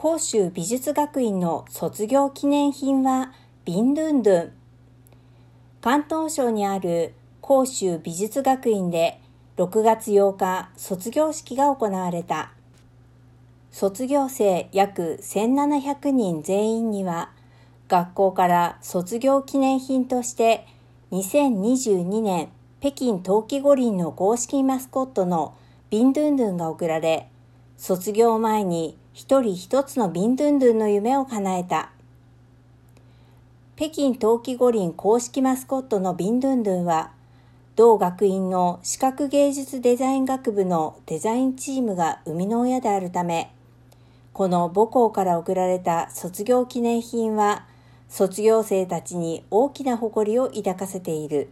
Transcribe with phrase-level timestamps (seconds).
[0.00, 3.32] 甲州美術学院の卒業記念品は
[3.64, 4.52] ビンドゥンドゥン。
[5.80, 9.18] 関東省にある甲州美術学院で
[9.56, 12.52] 6月8日卒業式が行われた。
[13.72, 17.32] 卒業生約1700人全員には
[17.88, 20.64] 学校から卒業記念品として
[21.10, 25.56] 2022年北京冬季五輪の公式マスコットの
[25.90, 27.28] ビンドゥンドゥンが贈られ、
[27.78, 31.92] 卒業前に一人一つのビンドゥンドゥンの夢を叶えた。
[33.76, 37.12] 北京冬季五輪公式マスコットのビンドゥンドゥンは、
[37.76, 43.52] 同学院の視覚芸術デザイン学部のデザインチームが生みの親であるため、
[44.32, 47.64] この母校から贈られた卒業記念品は、
[48.08, 51.48] 卒業生たちに大きな誇りを抱かせている。